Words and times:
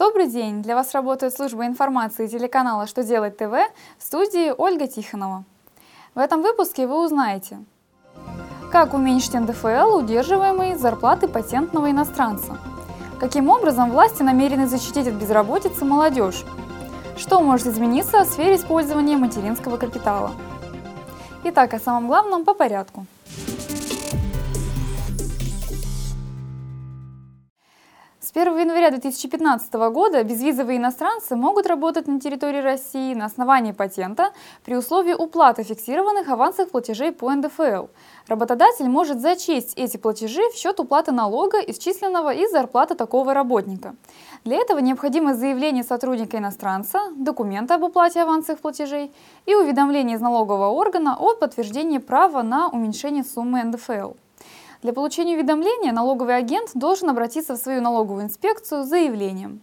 Добрый 0.00 0.28
день! 0.28 0.62
Для 0.62 0.76
вас 0.76 0.94
работает 0.94 1.34
служба 1.34 1.66
информации 1.66 2.26
телеканала 2.26 2.86
«Что 2.86 3.02
делать 3.02 3.36
ТВ» 3.36 3.52
в 3.98 4.02
студии 4.02 4.50
Ольга 4.56 4.86
Тихонова. 4.86 5.44
В 6.14 6.18
этом 6.18 6.40
выпуске 6.40 6.86
вы 6.86 7.04
узнаете, 7.04 7.58
как 8.72 8.94
уменьшить 8.94 9.34
НДФЛ, 9.34 9.98
удерживаемые 9.98 10.78
зарплаты 10.78 11.28
патентного 11.28 11.90
иностранца, 11.90 12.56
каким 13.20 13.50
образом 13.50 13.90
власти 13.90 14.22
намерены 14.22 14.66
защитить 14.66 15.06
от 15.06 15.16
безработицы 15.16 15.84
молодежь, 15.84 16.46
что 17.18 17.42
может 17.42 17.66
измениться 17.66 18.24
в 18.24 18.26
сфере 18.26 18.56
использования 18.56 19.18
материнского 19.18 19.76
капитала. 19.76 20.30
Итак, 21.44 21.74
о 21.74 21.78
самом 21.78 22.06
главном 22.06 22.46
по 22.46 22.54
порядку– 22.54 23.04
С 28.30 28.36
1 28.36 28.58
января 28.58 28.90
2015 28.90 29.72
года 29.90 30.22
безвизовые 30.22 30.78
иностранцы 30.78 31.34
могут 31.34 31.66
работать 31.66 32.06
на 32.06 32.20
территории 32.20 32.60
России 32.60 33.12
на 33.12 33.24
основании 33.24 33.72
патента 33.72 34.30
при 34.64 34.76
условии 34.76 35.14
уплаты 35.14 35.64
фиксированных 35.64 36.28
авансовых 36.28 36.70
платежей 36.70 37.10
по 37.10 37.32
НДФЛ. 37.32 37.86
Работодатель 38.28 38.88
может 38.88 39.20
зачесть 39.20 39.72
эти 39.74 39.96
платежи 39.96 40.42
в 40.50 40.54
счет 40.54 40.78
уплаты 40.78 41.10
налога, 41.10 41.58
исчисленного 41.58 42.32
из 42.32 42.52
зарплаты 42.52 42.94
такого 42.94 43.34
работника. 43.34 43.96
Для 44.44 44.58
этого 44.58 44.78
необходимо 44.78 45.34
заявление 45.34 45.82
сотрудника 45.82 46.38
иностранца, 46.38 47.00
документ 47.16 47.68
об 47.72 47.82
уплате 47.82 48.22
авансовых 48.22 48.60
платежей 48.60 49.12
и 49.46 49.56
уведомление 49.56 50.14
из 50.16 50.20
налогового 50.20 50.68
органа 50.68 51.16
о 51.18 51.34
подтверждении 51.34 51.98
права 51.98 52.42
на 52.42 52.68
уменьшение 52.68 53.24
суммы 53.24 53.64
НДФЛ. 53.64 54.12
Для 54.82 54.94
получения 54.94 55.34
уведомления 55.36 55.92
налоговый 55.92 56.36
агент 56.36 56.70
должен 56.72 57.10
обратиться 57.10 57.54
в 57.54 57.58
свою 57.58 57.82
налоговую 57.82 58.24
инспекцию 58.24 58.82
с 58.82 58.88
заявлением. 58.88 59.60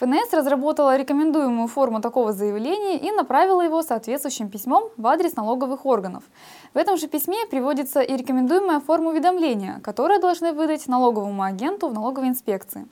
ФНС 0.00 0.32
разработала 0.32 0.96
рекомендуемую 0.96 1.68
форму 1.68 2.00
такого 2.00 2.32
заявления 2.32 2.98
и 2.98 3.10
направила 3.10 3.60
его 3.60 3.82
соответствующим 3.82 4.48
письмом 4.48 4.88
в 4.96 5.06
адрес 5.06 5.36
налоговых 5.36 5.84
органов. 5.84 6.24
В 6.72 6.78
этом 6.78 6.96
же 6.96 7.08
письме 7.08 7.46
приводится 7.50 8.00
и 8.00 8.16
рекомендуемая 8.16 8.80
форма 8.80 9.10
уведомления, 9.10 9.80
которую 9.80 10.18
должны 10.18 10.54
выдать 10.54 10.88
налоговому 10.88 11.42
агенту 11.42 11.88
в 11.88 11.92
налоговой 11.92 12.28
инспекции. 12.28 12.86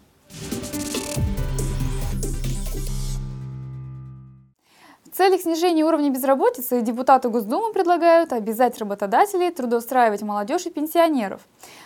Целях 5.21 5.43
снижения 5.43 5.85
уровня 5.85 6.09
безработицы 6.09 6.81
депутаты 6.81 7.29
Госдумы 7.29 7.75
предлагают 7.75 8.33
обязать 8.33 8.79
работодателей 8.79 9.51
трудоустраивать 9.51 10.23
молодежь 10.23 10.65
и 10.65 10.71
пенсионеров. 10.71 11.43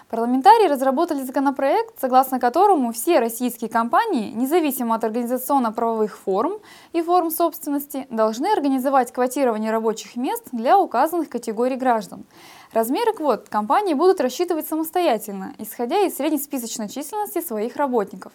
Парламентарии 0.09 0.69
разработали 0.69 1.25
законопроект, 1.25 1.99
согласно 2.01 2.39
которому 2.39 2.93
все 2.93 3.19
российские 3.19 3.69
компании, 3.69 4.31
независимо 4.31 4.95
от 4.95 5.03
организационно-правовых 5.03 6.17
форм 6.17 6.61
и 6.93 7.03
форм 7.03 7.33
собственности, 7.33 8.07
должны 8.09 8.47
организовать 8.47 9.13
квотирование 9.13 9.73
рабочих 9.73 10.15
мест 10.15 10.45
для 10.53 10.79
указанных 10.79 11.29
категорий 11.29 11.75
граждан. 11.75 12.27
Размеры 12.73 13.15
квот 13.15 13.49
компании 13.49 13.95
будут 13.95 14.21
рассчитывать 14.21 14.69
самостоятельно, 14.69 15.55
исходя 15.59 16.03
из 16.03 16.17
среднесписочной 16.17 16.89
численности 16.89 17.41
своих 17.41 17.75
работников. 17.75 18.33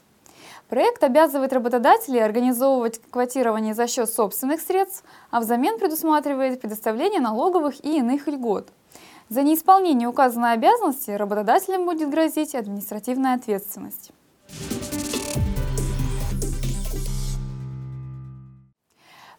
Проект 0.69 1.03
обязывает 1.03 1.51
работодателей 1.51 2.23
организовывать 2.23 3.01
квотирование 3.09 3.73
за 3.73 3.87
счет 3.87 4.07
собственных 4.07 4.61
средств, 4.61 5.03
а 5.31 5.39
взамен 5.39 5.79
предусматривает 5.79 6.61
предоставление 6.61 7.19
налоговых 7.19 7.83
и 7.83 7.97
иных 7.97 8.27
льгот. 8.27 8.69
За 9.29 9.41
неисполнение 9.41 10.07
указанной 10.07 10.53
обязанности 10.53 11.09
работодателям 11.09 11.85
будет 11.85 12.11
грозить 12.11 12.53
административная 12.53 13.33
ответственность. 13.35 14.11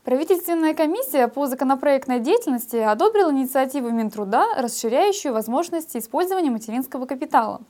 Правительственная 0.04 0.72
комиссия 0.72 1.28
по 1.28 1.46
законопроектной 1.46 2.20
деятельности 2.20 2.76
одобрила 2.76 3.30
инициативу 3.32 3.90
Минтруда, 3.90 4.46
расширяющую 4.56 5.34
возможности 5.34 5.98
использования 5.98 6.50
материнского 6.50 7.04
капитала. 7.04 7.60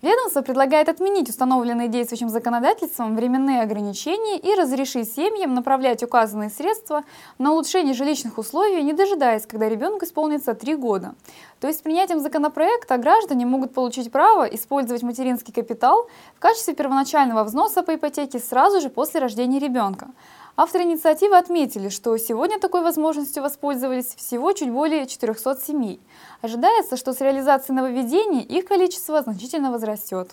Ведомство 0.00 0.42
предлагает 0.42 0.88
отменить 0.88 1.28
установленные 1.28 1.88
действующим 1.88 2.28
законодательством 2.28 3.16
временные 3.16 3.62
ограничения 3.62 4.38
и 4.38 4.54
разрешить 4.54 5.12
семьям 5.12 5.54
направлять 5.54 6.04
указанные 6.04 6.50
средства 6.50 7.02
на 7.38 7.52
улучшение 7.52 7.94
жилищных 7.94 8.38
условий, 8.38 8.82
не 8.84 8.92
дожидаясь, 8.92 9.46
когда 9.46 9.68
ребенку 9.68 10.04
исполнится 10.04 10.54
три 10.54 10.76
года. 10.76 11.16
То 11.60 11.66
есть 11.66 11.82
принятием 11.82 12.20
законопроекта 12.20 12.96
граждане 12.96 13.44
могут 13.44 13.74
получить 13.74 14.12
право 14.12 14.44
использовать 14.44 15.02
материнский 15.02 15.52
капитал 15.52 16.08
в 16.36 16.40
качестве 16.40 16.74
первоначального 16.74 17.42
взноса 17.42 17.82
по 17.82 17.94
ипотеке 17.94 18.38
сразу 18.38 18.80
же 18.80 18.88
после 18.88 19.20
рождения 19.20 19.58
ребенка. 19.58 20.08
Авторы 20.54 20.84
инициативы 20.84 21.38
отметили, 21.38 21.88
что 21.88 22.16
сегодня 22.18 22.58
такой 22.60 22.82
возможностью 22.82 23.42
воспользовались 23.42 24.14
всего 24.14 24.52
чуть 24.52 24.70
более 24.70 25.06
400 25.06 25.56
семей. 25.56 25.98
Ожидается, 26.42 26.98
что 26.98 27.14
с 27.14 27.20
реализацией 27.22 27.76
нововведений 27.76 28.42
их 28.42 28.66
количество 28.66 29.22
значительно 29.22 29.72
возрастет. 29.72 30.30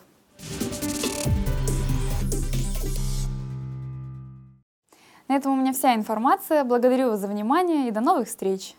На 5.30 5.36
этом 5.36 5.54
у 5.54 5.56
меня 5.56 5.72
вся 5.72 5.96
информация. 5.96 6.66
Благодарю 6.66 7.12
вас 7.12 7.22
за 7.22 7.28
внимание 7.28 7.88
и 7.88 7.92
до 7.92 8.02
новых 8.02 8.28
встреч! 8.28 8.76